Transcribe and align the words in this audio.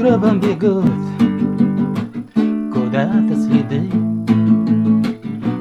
сугробам 0.00 0.40
бегут. 0.40 0.84
Куда-то 2.72 3.36
следы 3.36 3.82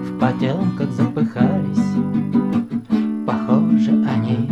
В 0.05 0.17
потемках 0.17 0.89
запыхались. 0.91 1.77
Похоже 3.27 3.91
они 4.07 4.49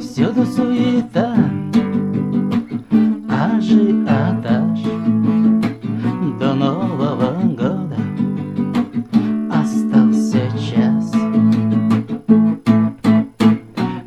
Всюду 0.00 0.44
суета. 0.44 1.36
Ажиотаж 3.30 4.80
До 6.40 6.54
Нового 6.54 7.40
года 7.44 7.96
Остался 9.52 10.40
час. 10.58 11.12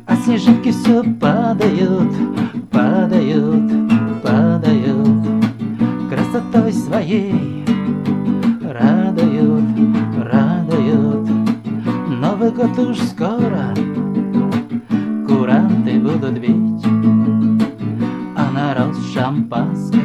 А 0.06 0.16
снежинки 0.16 0.70
все 0.70 1.02
падают 1.18 2.12
падают, 2.72 3.51
своей 6.92 7.64
радуют, 8.62 9.64
радуют. 10.18 11.26
Новый 12.20 12.50
год 12.50 12.78
уж 12.78 12.98
скоро 12.98 13.74
Куранты 15.26 15.98
будут 15.98 16.38
бить. 16.38 16.84
А 18.36 18.50
народ 18.52 18.94
шампанское 19.14 20.02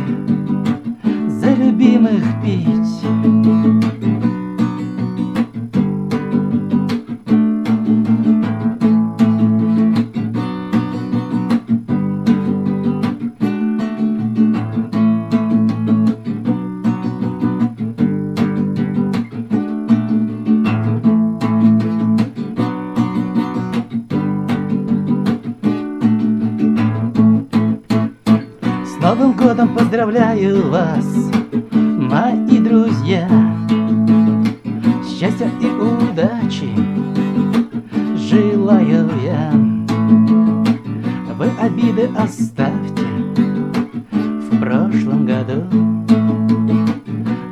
За 1.27 1.53
любимых 1.55 2.23
пить 2.41 2.76
Новым 29.07 29.31
годом 29.37 29.73
поздравляю 29.73 30.69
вас, 30.69 31.05
мои 31.71 32.57
друзья. 32.59 33.25
Счастья 35.07 35.49
и 35.61 35.65
удачи 35.65 36.67
желаю 38.17 39.09
я. 39.23 39.49
Вы 41.37 41.49
обиды 41.57 42.09
оставьте 42.17 43.05
в 44.11 44.59
прошлом 44.59 45.25
году 45.25 45.63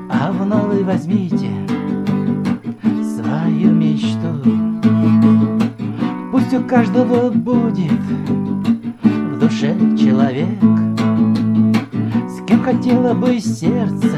А 0.10 0.34
в 0.34 0.46
новый 0.46 0.84
возьмите 0.84 1.52
свою 3.02 3.72
мечту. 3.72 4.44
Пусть 6.34 6.54
у 6.54 6.62
каждого 6.64 7.30
будет 7.30 8.02
в 9.04 9.40
душе 9.40 9.74
человек 9.98 10.95
кем 12.48 12.62
хотела 12.62 13.14
бы 13.14 13.40
сердце 13.40 14.18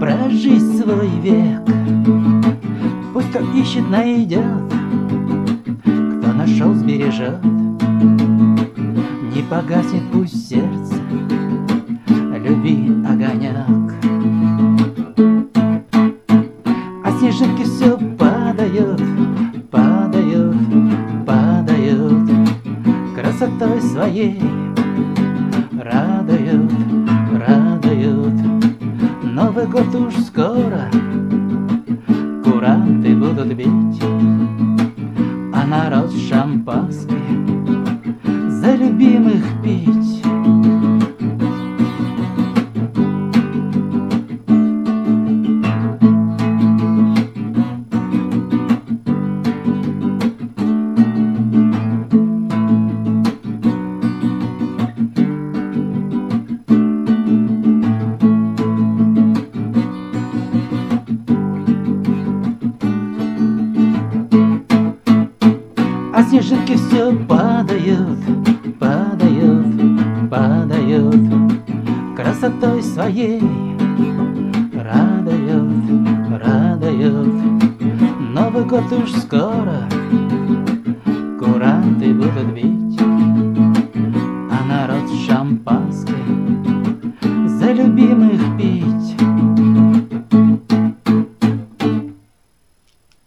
прожить 0.00 0.78
свой 0.78 1.08
век? 1.20 1.62
Пусть 3.12 3.30
кто 3.30 3.40
ищет, 3.54 3.88
найдет 3.90 4.44
Кто 5.84 6.32
нашел, 6.32 6.74
сбережет. 6.74 7.42
Не 9.34 9.42
погаснет 9.48 10.02
пусть 10.12 10.48
сердце 10.48 10.94
Люби 12.46 12.92
огонек. 13.04 13.94
А 17.04 17.18
снежинки 17.18 17.64
все 17.64 17.98
падают, 18.16 19.02
падают, 19.70 20.56
падают 21.26 22.30
Красотой 23.16 23.80
своей 23.80 24.40
Новый 29.56 29.72
год 29.72 29.94
уж 29.94 30.14
скоро. 30.16 30.90
Куранты 32.44 33.16
будут 33.16 33.54
бить 33.54 34.02
А 35.54 35.64
народ 35.66 36.12
шампанское 36.28 37.16
За 37.16 37.55
А 66.16 66.22
снежинки 66.22 66.74
все 66.76 67.12
падают, 67.12 68.18
падают, 68.80 70.30
падают. 70.30 71.14
Красотой 72.16 72.82
своей 72.82 73.42
радуют, 74.72 76.42
радуют. 76.42 77.34
Новый 78.32 78.64
год 78.64 78.90
уж 78.92 79.12
скоро 79.12 79.82
Куранты 81.38 82.14
будут 82.14 82.54
бить 82.54 82.85